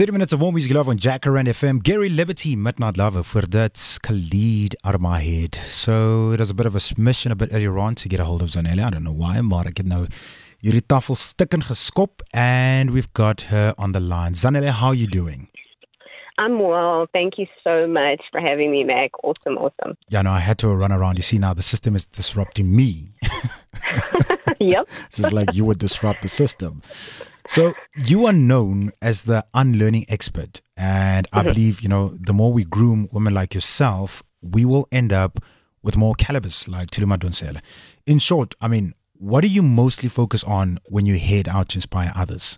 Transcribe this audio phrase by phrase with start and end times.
[0.00, 1.82] 30 minutes of warm music love on Jacaranda FM.
[1.82, 5.56] Gary Liberty, Midnight Lover, for that Khalid Armahed.
[5.56, 8.24] So it was a bit of a mission a bit earlier on to get a
[8.24, 8.82] hold of Zanele.
[8.82, 10.06] I don't know why, maar ek het nou
[10.64, 11.18] hierdie tafel
[11.52, 14.32] en geskop and we've got her on the line.
[14.32, 15.50] Zanele, how are you doing?
[16.38, 17.06] I'm well.
[17.12, 19.10] Thank you so much for having me, Mac.
[19.22, 19.98] Awesome, awesome.
[20.08, 21.18] Yeah, no, I had to run around.
[21.18, 23.12] You see, now the system is disrupting me.
[24.58, 24.88] yep.
[25.06, 26.80] it's just like you would disrupt the system.
[27.50, 31.48] So you are known as the unlearning expert, and I mm-hmm.
[31.48, 35.40] believe you know the more we groom women like yourself, we will end up
[35.82, 37.60] with more calibers like Thuli Madonsela.
[38.06, 41.78] In short, I mean, what do you mostly focus on when you head out to
[41.78, 42.56] inspire others?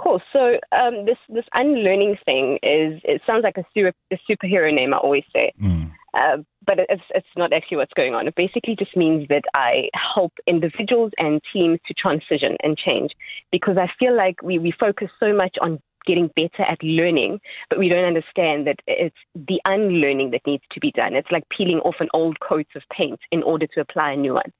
[0.00, 0.18] Cool.
[0.32, 4.94] So um, this this unlearning thing is it sounds like a, super, a superhero name.
[4.94, 5.52] I always say.
[5.62, 5.92] Mm.
[6.14, 8.28] Uh, but it's, it's not actually what's going on.
[8.28, 13.12] It basically just means that I help individuals and teams to transition and change
[13.50, 17.40] because I feel like we, we focus so much on getting better at learning,
[17.70, 21.14] but we don't understand that it's the unlearning that needs to be done.
[21.14, 24.34] It's like peeling off an old coat of paint in order to apply a new
[24.34, 24.52] one.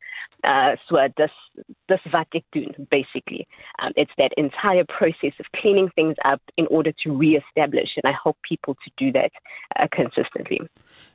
[0.42, 1.30] Uh, so this
[1.88, 3.46] this wat ek doen, basically.
[3.80, 8.12] Um, it's that entire process of cleaning things up in order to reestablish, and I
[8.12, 9.32] hope people to do that
[9.76, 10.60] uh, consistently.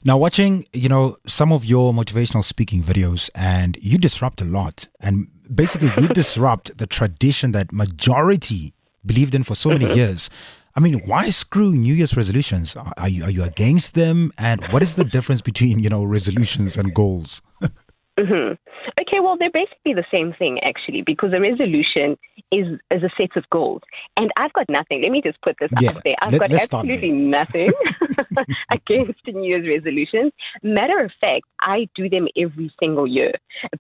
[0.04, 4.88] Now, watching, you know, some of your motivational speaking videos, and you disrupt a lot,
[5.00, 8.74] and basically you disrupt the tradition that majority
[9.06, 10.30] believed in for so many years.
[10.76, 12.76] I mean, why screw New Year's resolutions?
[12.76, 14.32] Are you, are you against them?
[14.38, 17.42] And what is the difference between, you know, resolutions and goals?
[17.62, 18.54] mm-hmm.
[19.02, 22.18] Okay, well, they're basically the same thing, actually, because a resolution
[22.52, 23.82] is, is a set of goals.
[24.18, 25.02] And I've got nothing.
[25.02, 26.16] Let me just put this yeah, out there.
[26.22, 27.72] I've let, got absolutely nothing
[28.72, 30.32] against New Year's resolutions.
[30.64, 33.34] Matter of fact, I do them every single year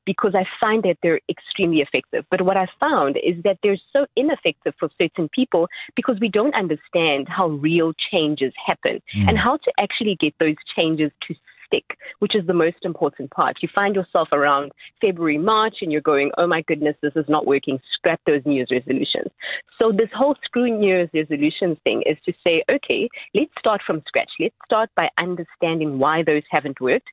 [0.05, 2.25] because I find that they're extremely effective.
[2.29, 6.55] But what I found is that they're so ineffective for certain people because we don't
[6.55, 9.27] understand how real changes happen mm.
[9.27, 11.35] and how to actually get those changes to
[11.69, 13.57] stick, which is the most important part.
[13.61, 17.45] You find yourself around February, March, and you're going, oh my goodness, this is not
[17.45, 17.79] working.
[17.93, 19.31] Scrap those New Year's resolutions.
[19.79, 24.01] So, this whole screw New Year's resolutions thing is to say, okay, let's start from
[24.07, 24.31] scratch.
[24.39, 27.07] Let's start by understanding why those haven't worked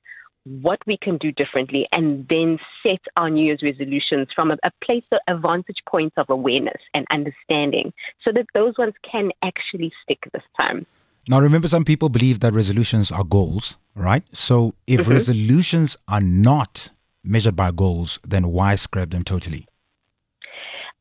[0.63, 4.71] what we can do differently and then set our New Year's resolutions from a, a,
[4.85, 7.93] place, a vantage point of awareness and understanding
[8.25, 10.87] so that those ones can actually stick this time.
[11.29, 14.23] Now, remember, some people believe that resolutions are goals, right?
[14.33, 15.11] So, if mm-hmm.
[15.11, 16.91] resolutions are not
[17.25, 19.67] measured by goals, then why scrap them totally?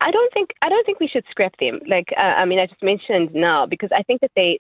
[0.02, 1.80] I don't think I don't think we should scrap them.
[1.88, 4.60] Like uh, I mean, I just mentioned now because I think that they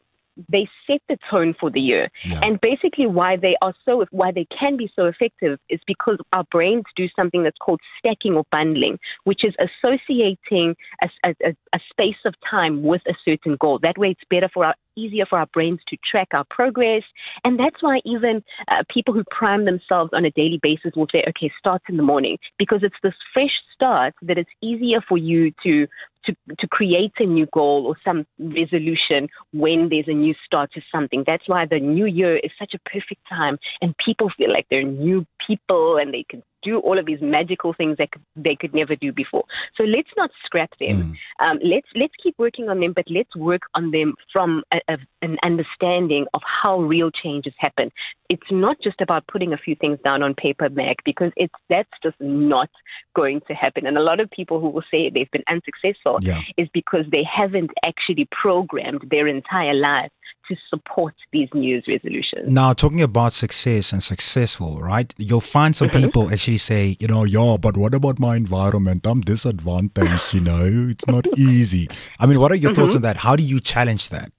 [0.49, 2.09] they set the tone for the year.
[2.25, 2.39] Yeah.
[2.43, 6.43] And basically why they are so why they can be so effective is because our
[6.51, 12.21] brains do something that's called stacking or bundling, which is associating a, a, a space
[12.25, 13.79] of time with a certain goal.
[13.81, 17.03] That way it's better for our easier for our brains to track our progress.
[17.43, 21.23] And that's why even uh, people who prime themselves on a daily basis will say,
[21.27, 25.51] okay, start in the morning, because it's this fresh start that it's easier for you
[25.63, 25.87] to
[26.25, 30.81] to, to create a new goal or some resolution when there's a new start to
[30.91, 31.23] something.
[31.25, 34.83] That's why the new year is such a perfect time and people feel like they're
[34.83, 38.95] new people and they can do all of these magical things that they could never
[38.95, 39.45] do before.
[39.77, 41.15] So let's not scrap them.
[41.41, 41.45] Mm.
[41.45, 44.97] Um, let's let's keep working on them, but let's work on them from a, a,
[45.21, 47.91] an understanding of how real changes happen.
[48.29, 51.95] It's not just about putting a few things down on paper, Mac, because it's that's
[52.03, 52.69] just not
[53.15, 53.85] going to happen.
[53.85, 56.41] And a lot of people who will say they've been unsuccessful yeah.
[56.57, 60.11] is because they haven't actually programmed their entire life
[60.47, 62.49] to support these New Year's resolutions.
[62.49, 65.13] Now, talking about success and successful, right?
[65.17, 66.05] You'll find some mm-hmm.
[66.05, 69.05] people actually say, you know, yeah, but what about my environment?
[69.05, 71.87] I'm disadvantaged, you know, it's not easy.
[72.19, 72.83] I mean, what are your mm-hmm.
[72.83, 73.17] thoughts on that?
[73.17, 74.31] How do you challenge that?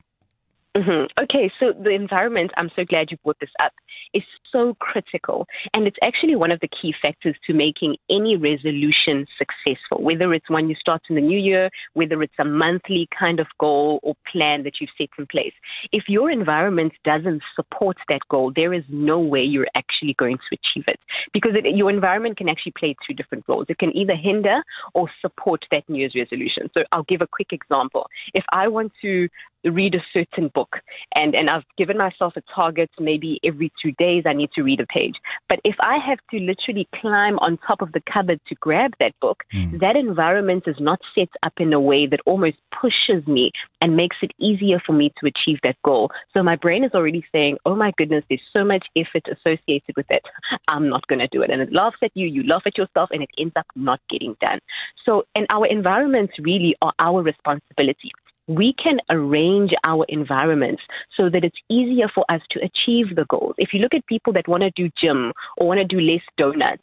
[0.77, 1.23] Mm-hmm.
[1.25, 3.73] Okay, so the environment, I'm so glad you brought this up
[4.13, 4.23] is
[4.53, 5.47] so critical.
[5.73, 10.51] And it's actually one of the key factors to making any resolution successful, whether it's
[10.51, 14.15] one you start in the new year, whether it's a monthly kind of goal or
[14.31, 15.55] plan that you've set in place.
[15.93, 20.59] If your environment doesn't support that goal, there is no way you're actually going to
[20.59, 21.01] achieve it
[21.33, 23.67] because it, your environment can actually play two different roles.
[23.71, 24.63] It can either hinder
[24.93, 26.71] or support that New Year's resolution.
[26.75, 28.07] So I'll give a quick example.
[28.35, 29.29] If I want to
[29.71, 30.77] read a certain book
[31.15, 34.81] and, and I've given myself a target maybe every two days I need to read
[34.81, 35.17] a page.
[35.49, 39.13] But if I have to literally climb on top of the cupboard to grab that
[39.21, 39.79] book, mm.
[39.81, 44.17] that environment is not set up in a way that almost pushes me and makes
[44.23, 46.11] it easier for me to achieve that goal.
[46.35, 50.07] So my brain is already saying, oh my goodness, there's so much effort associated with
[50.11, 50.23] it.
[50.69, 51.51] I'm not going to do it.
[51.51, 54.37] And it laughs at you, you laugh at yourself, and it ends up not getting
[54.41, 54.61] done.
[55.05, 58.13] So, and our environments really are our responsibility
[58.49, 60.83] we can arrange our environments
[61.17, 63.55] so that it's easier for us to achieve the goals.
[63.59, 66.23] If you look at people that want to do gym or want to do less
[66.37, 66.83] donuts,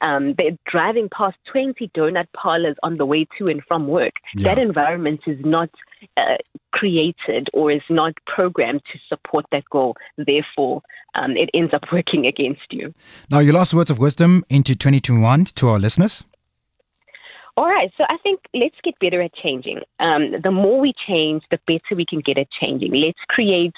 [0.00, 4.14] um, they're driving past 20 donut parlors on the way to and from work.
[4.36, 4.54] Yeah.
[4.54, 5.70] That environment is not
[6.16, 6.36] uh,
[6.72, 9.96] created or is not programmed to support that goal.
[10.18, 10.82] Therefore,
[11.14, 12.92] um, it ends up working against you.
[13.30, 16.24] Now, your last words of wisdom into 2021 to our listeners.
[17.56, 19.80] All right, so I think let's get better at changing.
[20.00, 22.92] Um, the more we change, the better we can get at changing.
[22.92, 23.74] Let's create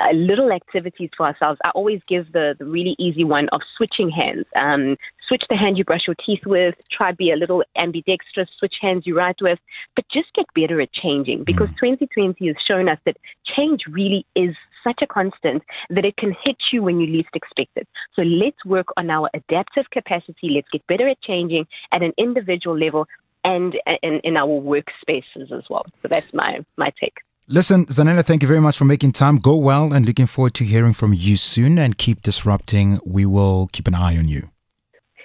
[0.00, 1.58] uh, little activities for ourselves.
[1.64, 4.46] I always give the, the really easy one of switching hands.
[4.56, 4.96] Um,
[5.28, 9.04] switch the hand you brush your teeth with, try be a little ambidextrous, switch hands
[9.06, 9.58] you write with,
[9.94, 11.78] but just get better at changing because mm.
[11.80, 13.16] 2020 has shown us that
[13.56, 17.70] change really is such a constant that it can hit you when you least expect
[17.76, 17.86] it.
[18.14, 20.50] So let's work on our adaptive capacity.
[20.50, 23.06] Let's get better at changing at an individual level
[23.44, 25.86] and in, in our workspaces as well.
[26.02, 27.18] So that's my, my take.
[27.52, 29.38] Listen, Zanele, thank you very much for making time.
[29.38, 33.00] Go well and looking forward to hearing from you soon and keep disrupting.
[33.04, 34.50] We will keep an eye on you.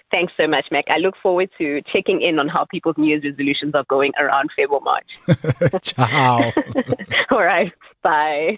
[0.10, 0.86] Thanks so much, Mac.
[0.90, 4.50] I look forward to checking in on how people's New Year's resolutions are going around
[4.56, 5.82] February, March.
[5.84, 6.52] Ciao.
[7.30, 7.72] All right.
[8.02, 8.58] Bye.